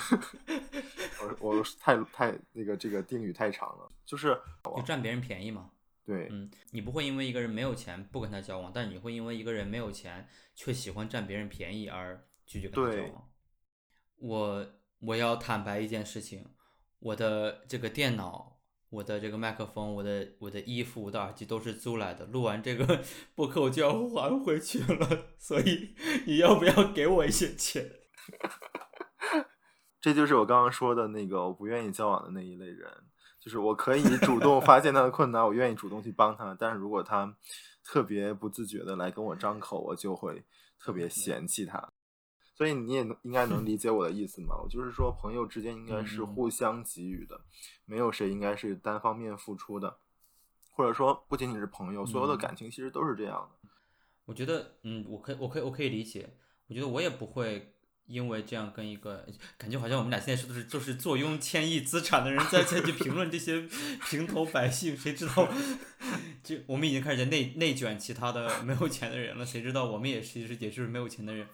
[1.40, 4.38] 我我太太那个这个定语太长了，就是
[4.76, 5.72] 就占别人便宜嘛。
[6.04, 13.30] 对，嗯，你不会因为一个人没有钱不跟他交往，但是你会因为一个人没有钱却喜欢占别人便宜而拒绝跟他交往。
[14.18, 14.68] 我
[15.00, 16.46] 我要坦白一件事情，
[17.00, 18.59] 我的这个电脑、
[18.90, 22.26] 我的这个麦克风、我的我的衣服、我的耳机都是租来的。
[22.26, 23.02] 录完这个
[23.36, 27.90] 播客我就要还回去了， 所以你要不要给我一些钱？
[30.02, 32.90] 这就是我刚刚说的那个我不愿意交往的那一类人，
[33.40, 37.36] 就是我可以主动发现他的困难，我愿意主动去帮他，但是如果他
[37.84, 40.46] 特别不自觉的来跟我张口，我就会
[40.80, 41.92] 特别嫌弃他。
[42.60, 44.54] 所以你也能应该能理解我的意思嘛？
[44.62, 47.40] 我就是说，朋友之间应该是互相给予的，
[47.86, 49.96] 没有谁应该是单方面付出的，
[50.74, 53.70] 或者说不仅仅是朋友，所有的感情其实都是这样的。
[54.26, 56.36] 我觉得，嗯，我可以，我可以，我可以理解。
[56.68, 57.72] 我觉得我也不会
[58.08, 59.26] 因为这样跟一个
[59.58, 63.66] 感觉好像我们俩现在说的是就是坐拥千亿资产的人在再去评论这些
[64.10, 65.48] 平头百姓，谁知道？
[66.44, 71.48] 就我们已经开始在内内卷其他的没有钱的人了，谁知道我们也其实也就是没有钱的人，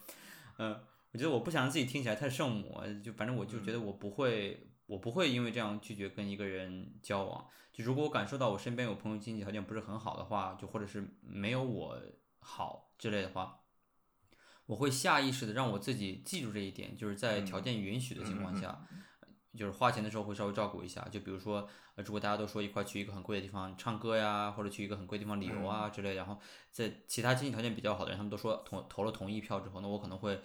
[0.57, 0.79] 嗯。
[1.15, 7.47] 我觉得我不想让自己听起来太圣母，就反正我就觉得我不会，我不会因为这样拒绝跟一个人交往。
[7.71, 11.97] 就如果我感受到我身边有朋友经济条件不是很好的话，就或者是没有我
[12.39, 13.61] 好之类的话，
[14.65, 18.85] 我会下意识的让我自己记住这一点，就是在条件允许的情况下，
[19.57, 21.07] 就是花钱的时候会稍微照顾一下。
[21.09, 26.37] 就比如说，呃如果大家都说一块去一个很贵的地方唱歌呀，或者去一个很贵的地方旅游啊之类，然后
[26.71, 30.37] 在其他经济条件比较好的人，他们都说投投了同意票之后，那我可能会。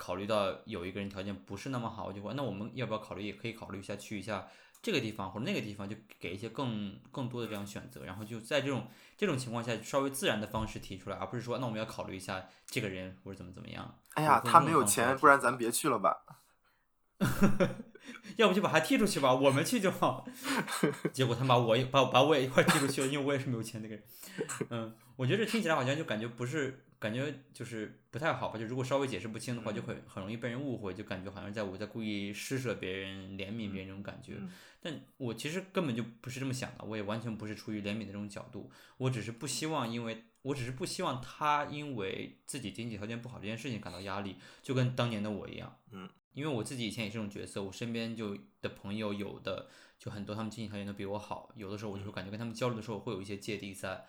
[0.00, 4.48] 考虑到有一个人条件不是那么好，我就说那我们要不要考虑，也可以考虑一下去一下
[4.80, 8.86] 这个地方或者那个地方，就给一些更更多的这样选择，然后就在这种
[9.18, 13.98] 这种情况下稍微自然的方式提出来，而不是说那我们要考虑一下这个人或者怎么怎么样。
[14.14, 16.24] 哎呀，他没有钱，不然咱别去了吧。
[18.36, 20.26] 要不就把他踢出去吧，我们去就好。
[21.12, 24.04] 结果他把我也把把我也一块踢出去了，因为我也是没有钱那个人。
[24.70, 26.86] 嗯，我觉得这听起来好像就感觉不是。
[27.00, 28.58] 感觉就是不太好吧？
[28.58, 34.36] 就如果稍微解释不清的话，就会很容易被人误会，就感觉好像在我在故意施舍别人、怜悯别人这种感觉。
[34.82, 45.74] 但我其实根本就不是这么想的，我也完全不是出于怜悯的这种角度，我只是不希望，因为我只是不希望他因为自己经济条件不好这件事情感到压力，就跟当年的我一样。
[45.92, 54.04] 嗯，因为我自己以前也是这种角色，我身边就的朋友有的就很多，他们经济条件都比我好，有的时候我就会感觉跟他们交流的时候会有一些芥蒂在。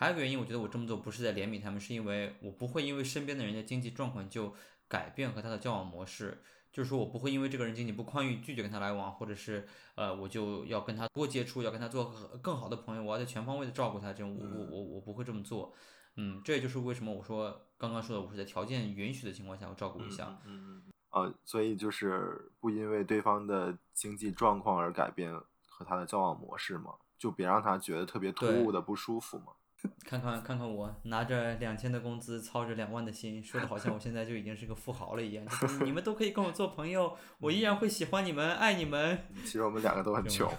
[0.00, 4.54] 还有一个原因，我觉得我这么做不是在怜悯他们，是因为我不会因为身边的人的经济状况就
[4.88, 6.42] 改变和他的交往模式。
[6.72, 14.10] 就是说我不会因为这个人经济不宽裕拒绝跟他来往，或者是呃我就要跟他多接触，要跟他做更好的朋友，我要在全方位的照顾他。
[14.14, 15.74] 这种我我我我不会这么做。
[16.16, 20.40] 嗯，这也就是为什么我说刚刚说的，我是在条件允许的情况下，我照顾一下。
[20.46, 20.82] 嗯嗯。
[21.10, 29.52] 呃，所以就是不因为对方的经济状况而改变和他的交往模式嘛，就别让他觉得特别突兀的不舒服嘛。
[30.04, 35.44] 看看看看我拿着两千的工资，操着两万的心，说的好像我现在就已经是个富豪了一样。
[35.84, 39.18] 你们都可以跟我做朋友，我依然会喜欢你们，爱你们。
[39.44, 40.52] 其实我们两个都很穷。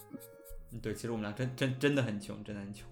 [0.80, 2.88] 对，其实我们俩真真真的很穷，真的很穷。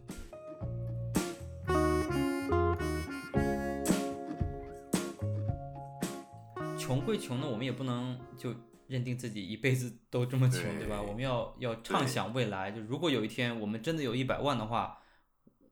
[6.76, 8.54] 穷归穷呢，我们也不能就
[8.88, 11.00] 认定自己一辈子都这么穷，对吧？
[11.00, 14.98] 我们要要畅想未来，就如果有一天我们真的有一百万的话。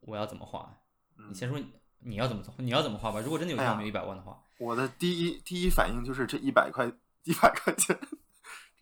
[0.01, 0.77] 我要怎么花？
[1.29, 1.61] 你先说
[1.99, 3.21] 你要怎么你要怎么花吧。
[3.21, 6.91] 如果真的有一天有一百万的话，我的第一第一反应就是这一百块
[7.25, 7.99] 一百块钱。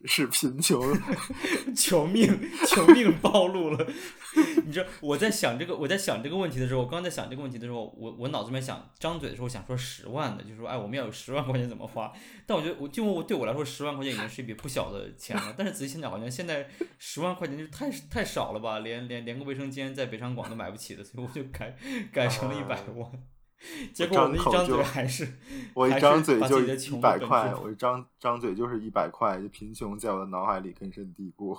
[0.05, 0.81] 是贫穷，
[1.75, 3.87] 求命， 求命暴露了。
[4.65, 12.13] 你知道我在想这个，我在想这个问题的时候，我刚在想这个问题的时候，我我脑子里面想张嘴的时候想说十万的，就说哎，我们要有十万块钱怎么花？
[12.45, 15.53] 但我觉得我就我对我来说，十万块钱已经是一笔不小的钱了。
[15.57, 21.75] 但是仔细想想，好像现在十万块钱就太太少了吧，连连连个卫生间在北上广都买不起的，所以我就改
[22.13, 23.11] 改成了一百万。
[23.93, 25.33] 结果我一张嘴还是，
[25.73, 31.57] 我一张嘴就一百块，我一张张嘴就是一百块，就贫穷在我的脑海里根深蒂固。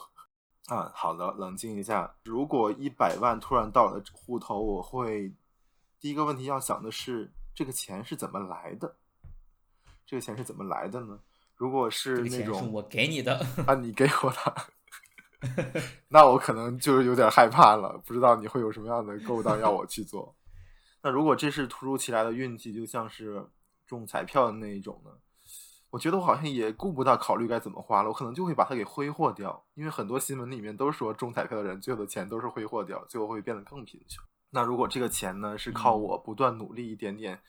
[0.67, 2.15] 啊，好的，冷静一下。
[2.25, 5.33] 如果一百万突然到了户头，我会
[5.99, 8.97] 第一个问题要想的是，这个钱是怎么来的？
[10.07, 11.19] 这个钱是怎么来的呢？
[11.57, 20.35] 如果是那种我给你的啊，你给我的， 那我可能就是有点害怕了，不知道你会有什么样的勾当要我去做。
[21.03, 23.45] 那如果这是突如其来的运气，就像是
[23.87, 25.11] 中彩票的那一种呢？
[25.91, 29.65] 我觉得我好像也顾不到考虑该怎么花了，我可能就会把它给挥霍掉。
[29.75, 34.25] 因为很多新闻里面都说中彩票的人最后的钱都是挥霍掉，最后会变得更贫穷。
[34.51, 37.41] 那如果这个钱呢是靠我不断努力一点点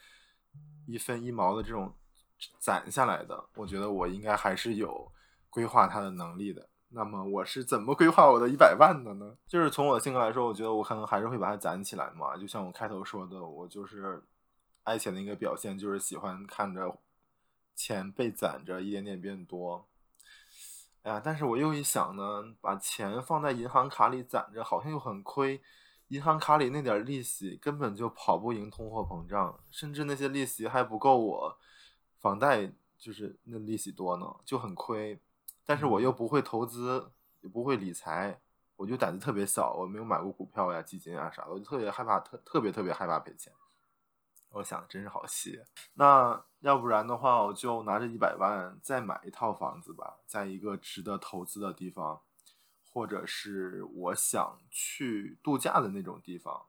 [0.87, 1.93] 一分一毛的这种
[2.57, 5.11] 攒下来的，我觉得我应该还是有
[5.51, 6.67] 规划它的能力的。
[6.93, 9.37] 那么我是怎么规划我的一百万的呢？
[9.47, 12.35] 就是从我的性格来说，我觉得我可能还是会把它攒起来嘛。
[12.35, 14.21] 就像我开头说的，我就是
[14.83, 16.97] 爱钱的一个表现，就是喜欢看着
[17.75, 19.85] 钱被攒着一点点变多。
[21.03, 25.61] 哎呀，但是我又一想呢，把钱放在银行卡里攒着，好像又很亏。
[26.09, 31.57] 银行卡里那点利息根本就跑不赢通货膨胀，甚至那些利息还不够我
[32.19, 35.17] 房贷就是那利息多呢，就很亏。
[35.65, 38.39] 但是我又不会投资，也不会理财，
[38.75, 43.53] 我就胆子特别小，我没有买过股票呀、基金啊啥的，我就特别害怕，特特别特别害怕赔钱。
[44.49, 45.61] 我想真是好戏。
[45.93, 52.21] 那要不然的话，我就拿着一百万再买一套房子吧，在一个值得投资的地方。
[52.93, 56.65] 或者是我想去度假的那种地方，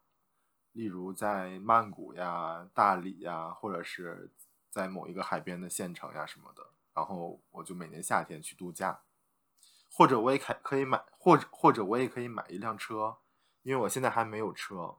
[0.71, 4.31] 例如在曼谷呀、大理呀，或者是
[4.71, 6.65] 在某一个海边的县城呀什么的。
[6.95, 9.01] 然后我就每年夏天去度假，
[9.91, 13.17] 或者我也可可以买，或者或者我也可以买一辆车，
[13.63, 14.97] 因为我现在还没有车，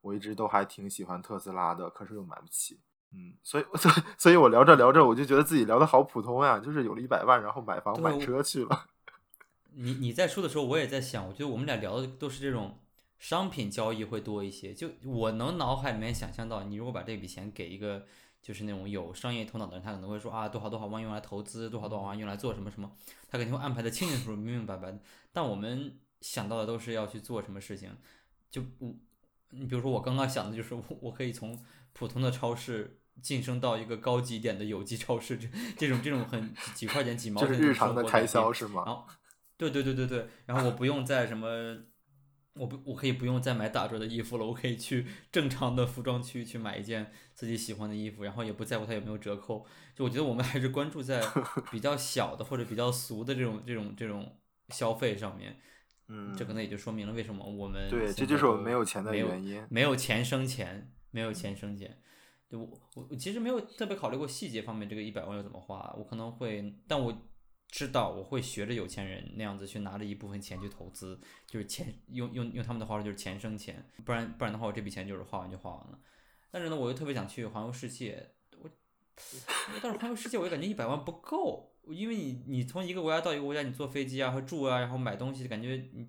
[0.00, 2.80] 我一直都还挺喜欢特斯拉的，可是又买不起。
[3.12, 8.86] 嗯，所以所以所以我聊着聊着，我就觉得自己聊的好普通呀，就是有了一百万，然后买房买车去了。
[9.78, 12.80] 你你在说的时候，我也在想，我觉得我们俩聊的都是这种
[13.18, 14.74] 商品交易会多一些。
[14.74, 18.06] 就我能脑海里面想象到，你如果把这笔钱给一个
[18.46, 22.88] 就是那种有商业头脑的人，他可能会说啊，多好多好万用来投资，多好多好万用来做什么什么，
[23.28, 25.00] 他肯定会安排的清清楚楚、明明白白的。
[25.32, 27.90] 但我们想到的都是要去做什么事情。
[28.48, 28.94] 就我，
[29.50, 31.58] 你比如说我刚刚想的就是，我我可以从
[31.92, 38.84] 普通的超市晋升到一个高级点的有机超市，这这种这种很几块钱几毛钱日常的开销是吗？
[38.86, 39.04] 然后。
[39.58, 41.48] 对对对对对，然后我不用再什么，
[42.58, 49.66] 我不我可以不用再买打折的衣服了，我可以去 正常的服装区去买一件自己喜欢的衣服，然后也不在乎它有没有折扣。
[49.94, 51.22] 就我觉得我们还是关注在
[51.70, 54.36] 比较小的或者比较俗的这种这种这种
[54.70, 55.56] 消费上面。
[56.08, 61.98] 嗯，这可能也就说明了为什么我们对，这就是我们没有钱的原因，没有钱生钱，没有钱生钱。
[62.48, 67.12] 就我我其实没有特别考虑过细节方面，这个一百万要怎么花，我可能会，但我。
[67.68, 75.98] 知道我会学着有钱人那样子去拿着一部分钱去投资，就是钱用用用他们的话说就是钱生钱，不然不然的话我这笔钱就是花完就花完了。
[76.50, 78.30] 但是呢，我又特别想去环游世界，
[78.62, 78.70] 我
[79.82, 86.06] 但是环游世界我又感觉一百万不够，因为你你从一个国家到一个国家，你坐飞机啊和住啊，然后买东西，感觉你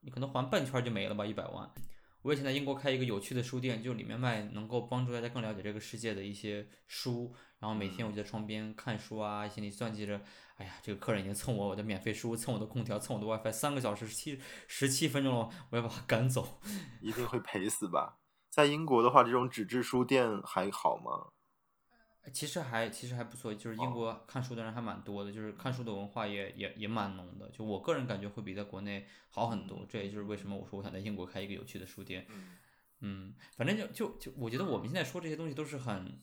[0.00, 1.68] 你可能环半圈就没了吧一百万。
[2.22, 10.20] 我也想在英国开一个有趣的书店，就里面卖能够帮助大家更了解这个世界的一些书，然后每天我就在窗边看书啊，心里算计着。
[10.56, 16.60] 哎呀，这个客人已经蹭我我的免费书，蹭我的空调，蹭我的 WiFi 三个小时七十七分钟了，我要把他赶走，
[17.00, 18.18] 一定会赔死吧？
[18.50, 21.30] 在英国的话，这种纸质书店还好吗？
[22.32, 27.48] 其实还其实还不错，就是英国看书的人还蛮多的，就是看书的文化也也也蛮浓的。
[27.50, 32.26] 就我个人感觉会比在国内好很多，这也就是为什么我说我想在英国开一个有趣的书店。
[33.00, 36.20] 嗯，反正就就就我觉得我们现在说这些东西都是很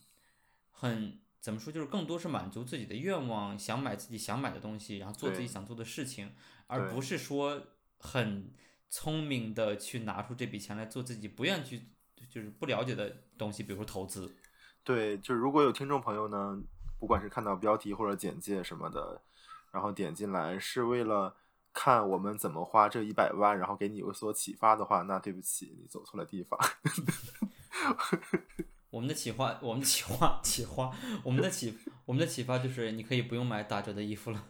[0.71, 1.21] 很。
[1.45, 1.71] 怎么说？
[1.71, 6.33] 就是更多是满足自己的愿望，想买自己想买的东西，然后做自己想做的事情，
[6.65, 7.61] 而不是说
[7.99, 8.51] 很
[8.89, 11.83] 聪明的去拿出这笔钱来做自己不愿去，
[12.27, 14.35] 就是不了解的东西，比如说投资。
[14.83, 16.59] 对，就是如果有听众朋友呢，
[16.97, 19.21] 不管是看到标题或者简介什么的，
[19.71, 21.35] 然后点进来是为了
[21.71, 26.59] 看我们怎么花这一百万，然后给你有所启发的话，那对不起，你走错了地方。
[28.95, 30.89] 我们的企划，我们的企划，企划，
[31.21, 34.47] 我们的启，我们的启发就是，你可以不用买打折的衣服了。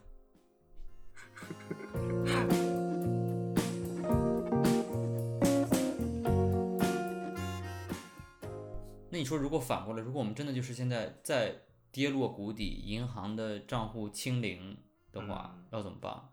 [9.10, 14.77] 那你说，如果反过来，如果我们真的就是现在在跌落谷底，银行的账户清零
[15.12, 16.29] 的话，要怎么办？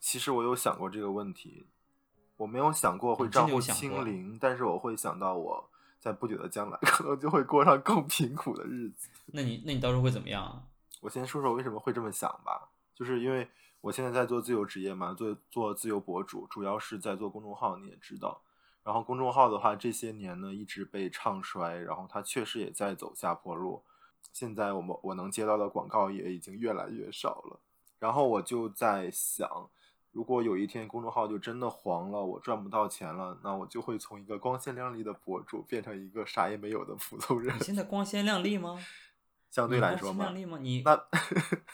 [0.00, 1.66] 其实我有想过这个问题，
[2.38, 5.70] 我没有想过会账户清零，但是我会想到我。
[6.04, 9.08] 在不久的将来， 可能就会过上更贫苦的日子。
[9.28, 10.68] 那你，那你到时候会怎么样？
[11.00, 12.68] 我先说说为什么会这么想吧。
[12.94, 13.48] 就是因为
[13.80, 18.42] 我现在在做自由职业嘛，做做自由博主，主要是在做公众号，你也知道。
[18.82, 23.82] 然后公众号的话，这些年呢一直被唱衰，然后它确实也在走下坡路。
[24.30, 27.58] 现在我们我能接到的广告也已经越来越少了。
[27.98, 29.70] 然后我就在想。
[30.14, 37.52] 如果有一天公众号就真的黄了，我赚不到钱了，那我就会从一个光鲜亮丽的博主变成一个啥也没有的普通人。
[37.56, 38.78] 你现在光鲜亮丽吗？
[39.50, 40.24] 相对来说吗？
[40.24, 40.58] 光鲜亮丽吗？
[40.62, 40.92] 你那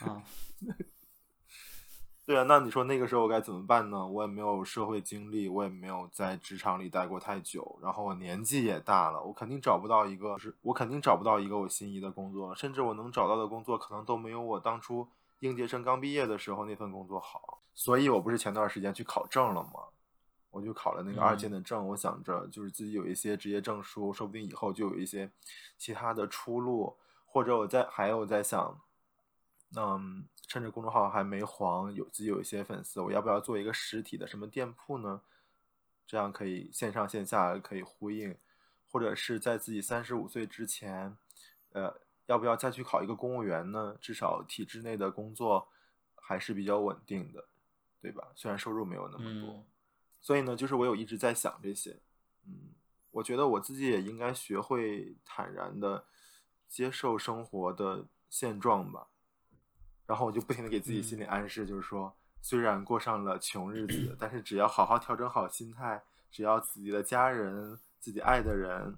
[0.07, 0.23] 啊，
[2.25, 4.07] 对啊，那你说那个时候我该怎么办呢？
[4.07, 15.07] 我也没有社会经历，我也没有在职场里待过太久，然后我年纪也大了，我肯定找不到一个，就是我肯定找不到一个我心仪的工作，甚至我能找到的工作可能都没有我当初。
[15.41, 19.89] 应届生刚毕业的时候那份工作好，所以我不是前段时间去考证了吗？
[20.51, 25.31] 我就考了那个二建的证，我想着就是自己有一些职业证书，说不定以后就有一些
[25.79, 28.79] 其他的出路，或者我在还有在想，
[29.75, 35.23] 嗯，趁着公众号还没黄，有自己有一些粉丝，我要不要做一个实体的什么店铺呢？
[36.07, 38.37] 这样可以线上线下可以呼应，
[38.93, 41.17] 或者是在自己三十五岁之前，
[41.73, 43.97] 呃，要不要再去考一个公务员呢？
[44.03, 45.67] 至少体制内的工作
[46.15, 47.47] 还是比较稳定的，
[48.01, 48.33] 对吧？
[48.35, 49.65] 虽然收入没有那么多，
[50.21, 52.01] 所以呢，就是我有一直在想这些，
[52.47, 52.75] 嗯，
[53.11, 56.05] 我觉得我自己也应该学会坦然的
[56.69, 59.09] 接受生活的现状吧。
[60.07, 68.97] 然后我就不停的给自己心理暗示，就是说，虽然过上了穷日子，但是只要好好调整好心态，只要自己的家人、自己爱的人，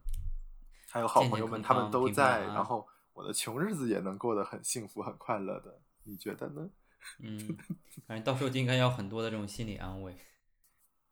[0.88, 5.80] 还有好朋友们他们都在，然后我的穷日子也能过得很幸福、很快乐的。
[6.04, 6.70] 你觉得呢？
[7.20, 7.56] 嗯，
[8.06, 10.14] 反正到时候就应该要很多的这种心理安慰。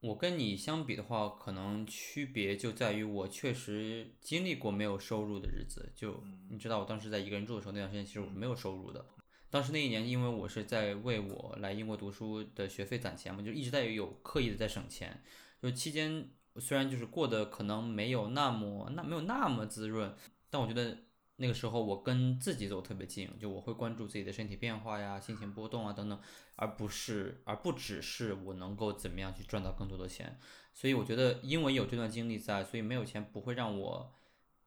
[0.00, 5.92] 我跟你相比的话，可能区别就在于我确实经历过没有收入的日子。
[5.94, 9.04] 就你知道，我当时在一个人住的时候，那段时间其实我是没有收入的。
[9.50, 15.22] 当时那一年，因为我是在为我来英国读书的学费攒钱嘛，就一直在有刻意的在省钱。
[15.60, 20.16] 就期间虽然就是过得可能没有那么那没有那么滋润，
[20.48, 20.96] 但我觉得
[21.40, 26.20] 那个时候我跟自己走特别近，就我会关注自己的身体变化呀、心情波动啊等等，
[26.54, 30.38] 而不是而不只是我能够怎么样去赚到更多的钱。
[30.72, 34.14] 所以我觉得因为有这段经历在，所以没有钱不会让我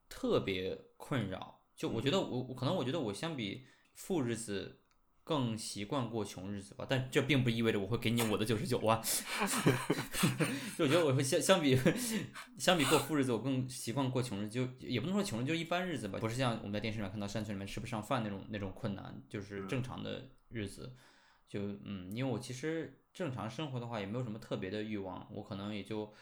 [0.09, 1.61] 特别困扰。
[1.75, 3.65] 就我觉得我我可能我觉得我相比。
[3.95, 4.79] 富日子
[5.23, 9.01] 更习惯过穷日子吧，但这并不意味着我会给你我的九十九万。
[10.77, 11.79] 就我觉得我会相相比
[12.57, 20.93] 相比过富日子，我更习惯过穷日子，就也不能说穷日，就一般日子吧，不是像我们在电视上看到山村里面吃不上饭那种那种困难，就是正常的日子。
[21.47, 26.13] 就嗯，因为我其实正常生活的话也没有什么特别的欲望，我可能也就。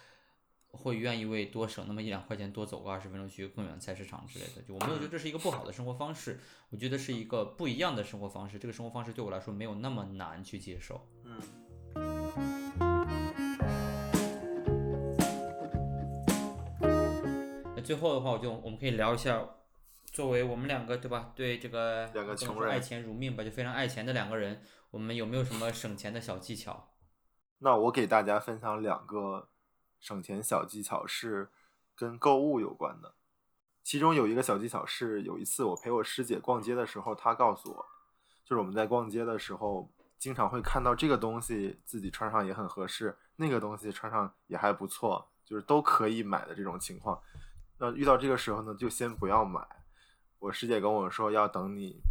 [0.71, 8.57] 会愿意为多省那么一两块钱多走个二十分钟去更远的菜市场之类的，就我没有觉得这是一个不好的生活方式，我觉得是一个不一样的生活方式。
[8.57, 11.05] 这个生活方式对我来说没有那么难去接受。
[11.25, 11.37] 嗯。
[17.75, 19.45] 那最后的话，我就我们可以聊一下，
[20.05, 21.33] 作为我们两个对吧？
[21.35, 26.93] 对这个两个穷人爱钱如命吧，就非常爱钱的两个人，我们有没有什么省钱的小技巧？
[27.59, 29.49] 那我给大家分享两个。
[30.01, 31.49] 省钱小技巧是
[31.95, 33.13] 跟购物有关的，
[33.83, 37.85] 其中有一个小技巧是，有一次我陪我师姐逛街的时候，她告诉我，
[38.43, 39.87] 就是我们在逛街的时候，
[40.17, 47.21] 经常会看到这个东西自己穿上也很合适，那个东西穿上也还不错，就是都可以买的这种情况。
[47.77, 49.63] 那遇到这个时候呢，就先不要买。
[50.39, 52.01] 我师姐跟我说，要等你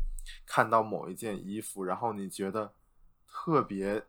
[0.46, 2.72] 看到某一件衣服，然后你觉得
[3.26, 4.06] 特别。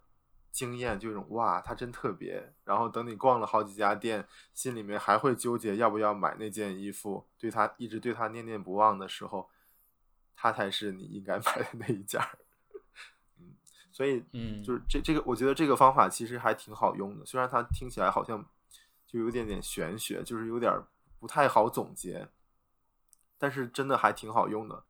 [0.51, 2.53] 经验就一种哇，它真特别。
[2.65, 9.49] 然后等你逛了好几家店，心里面还会纠结要不要买那件衣服，对它一直对它念念不忘的时候，
[10.35, 12.37] 它才是你应该 买的那一件儿。
[13.39, 13.55] 嗯，
[13.91, 17.25] 所以嗯，就是这这个，我觉得这个方法其实还挺好用的。
[17.25, 18.45] 虽然它听起来好像
[19.07, 20.71] 就有点点玄学，就是有点
[21.19, 22.27] 不太好总结，
[23.37, 24.83] 但是真的还挺好用的。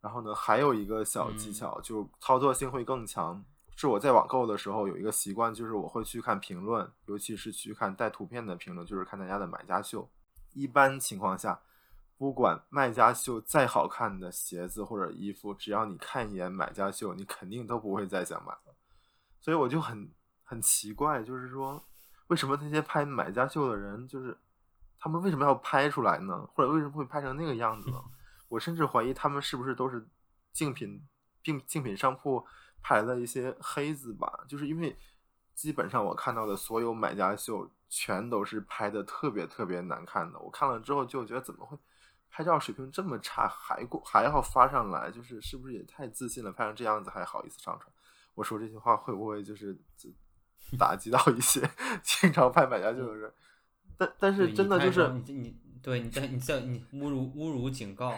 [0.00, 3.44] 然后呢，还有一个小技巧，就操作性会更强。
[3.80, 10.10] 是我在网购的时候有一个习惯，就是我会去看评论，尤其是去看带图片的评论，就是看大家的买家秀。
[10.52, 11.60] 一般情况下，
[12.16, 18.74] 不管卖家秀再好看的鞋子或者衣服，只要你看一眼买家秀，你肯定都不会再想买了。
[19.40, 20.10] 所以我就很
[20.42, 21.80] 很奇怪，就是说，
[22.26, 24.36] 为什么那些拍买家秀的人，就是
[24.98, 26.44] 他们为什么要拍出来呢？
[26.52, 28.02] 或者为什么会拍成那个样子呢？
[28.50, 30.04] 我甚至怀疑他们是不是都是
[30.52, 31.00] 竞品
[31.40, 32.44] 并竞品商铺。
[32.82, 34.96] 拍的一些黑子吧，就是因为
[35.54, 40.38] 基本上我看到的所有买家秀全都是拍的特别特别难看的。
[40.38, 41.76] 我看了之后就觉得怎么会
[42.30, 46.52] 拍照水平这么差，还过还要发上来，就是是不是也太自信了？
[46.52, 47.92] 拍成这样子还好意思上传？
[48.34, 49.76] 我说这些话会不会就是
[50.78, 51.68] 打击到一些
[52.02, 53.32] 经常拍买家秀的人？
[53.96, 58.14] 但但是真的就是你你对你在你在你侮辱侮辱警告。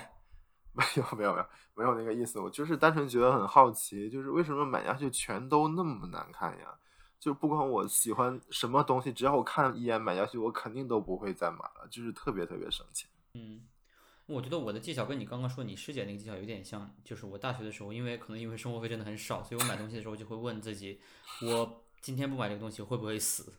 [0.73, 6.75] 没有没有没有没有那个意思，我就是单纯觉得很好奇，就是为什么买家秀全都那么难看呀？
[7.19, 13.11] 就不管我喜欢什么东西，只要我看一眼买家秀，我肯定都不会再买了，就是特别特别省钱。
[13.35, 13.61] 嗯，
[14.27, 20.99] 我觉得我的技巧跟你刚刚说你师姐那个技巧有点像，就是我大学的时候，因为可能因为生活费真的很少，所以我买东西的时候就会问自己，
[21.43, 23.53] 我今天不买这个东西会不会死？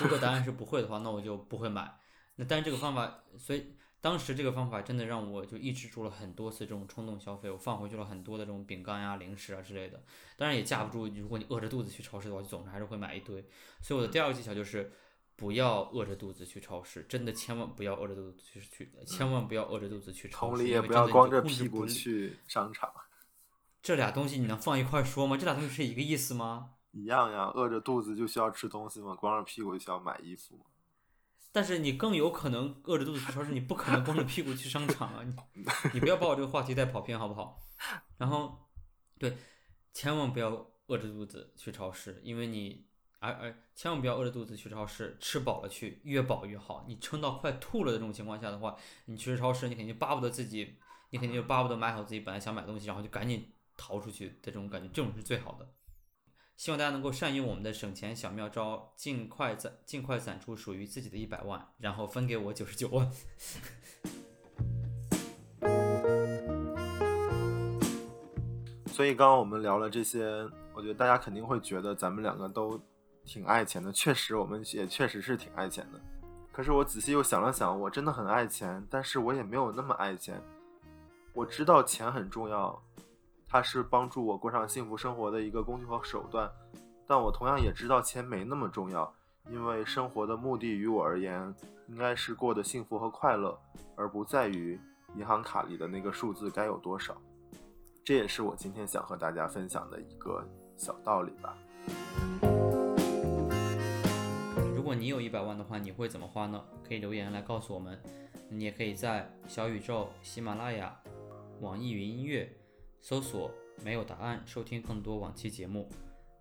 [0.00, 1.98] 如果答案是不会的话，那我就不会买。
[2.36, 3.74] 那但是这个方法，所以。
[4.04, 10.04] 当时这个方法真的让我就抑制住了很多次这种冲动消费，我放回去了很多的这种饼干呀、零食啊之类的。
[10.36, 13.42] 当然也架不住，如果你饿着肚子去超市的话，就总是还是会买一堆。
[13.80, 14.92] 所以我的第二个技巧就是
[15.36, 20.56] 不要饿着肚子去超市，真的千万不要饿着肚子去去，千万不要饿着肚子去超市。
[20.58, 22.92] 同理，也不要光着屁股去商场。
[23.80, 25.38] 这俩东西你能放一块儿说吗？
[25.38, 26.72] 这俩东西是一个意思吗？
[26.90, 30.66] 一样呀，饿着肚子就需要吃东西嘛，光着屁股就需要买衣服嘛。
[31.54, 35.22] 但是你更有可能饿着肚子去超市，你不可能光着屁股去商场啊！
[35.22, 37.62] 你你不要把我这个话题带跑偏好不好？
[38.18, 38.58] 然后，
[39.20, 39.36] 对，
[39.92, 42.84] 千万不要饿着肚子去超市，因为你，
[43.20, 46.84] 哎哎千万不要饿着肚子去超市，吃饱了去，越饱越好。
[46.88, 50.76] 你撑到快吐了的这种情况下的话，你去超市，你肯定巴不得自己，
[51.10, 55.72] 你肯定就巴不得买好自己本来想买东西，然后就赶紧逃出去的这种感觉，这种是最好的。
[56.56, 63.10] 希望大家能够善用我们的省钱小妙招，尽快攒尽快攒出属于自己的一百万，然后分给我九十九万。
[68.86, 72.80] 所以刚刚我们聊了这些，我觉得大家肯定会觉得咱们两个都
[73.24, 73.92] 挺爱钱的。
[73.92, 76.00] 确实，我们也确实是挺爱钱的。
[76.52, 80.40] 可是我仔细又想了想，我真的很爱钱，但是我也没有那么爱钱。
[81.32, 82.80] 我知道钱很重要。
[83.48, 86.50] 它是帮助我过上幸福生活的一个工具和手段，
[87.06, 89.14] 但我同样也知道钱没那么重要，
[89.48, 91.54] 因为生活的目的于我而言，
[91.88, 93.56] 应该是过得幸福和快乐，
[93.94, 94.80] 而不在于
[95.14, 97.16] 银行卡里的那个数字该有多少。
[98.04, 100.44] 这也是我今天想和大家分享的一个
[100.76, 101.56] 小道理吧。
[104.74, 106.62] 如果你有一百万的话，你会怎么花呢？
[106.86, 107.98] 可以留言来告诉我们。
[108.50, 110.94] 你也可以在小宇宙、喜马拉雅、
[111.60, 112.52] 网易云音乐。
[113.04, 113.50] 搜索
[113.84, 115.86] 没有答案，收听更多往期节目。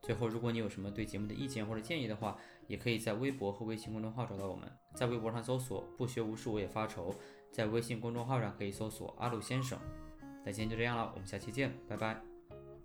[0.01, 2.38] 最后，如果你有什么对节目的意见或者建议的话，
[2.68, 4.72] 也可以在微博和微信公众号找到我们。
[4.95, 7.14] 在微博上搜索“不学无术我也发愁”，
[7.51, 9.78] 在微信公众号上可以搜索“阿鲁先生”。
[10.45, 12.14] 那今天就这样了，我们下期见，拜拜，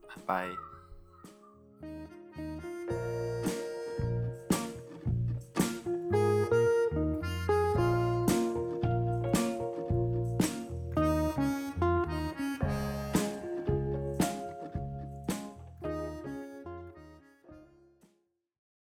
[0.08, 0.67] 拜拜。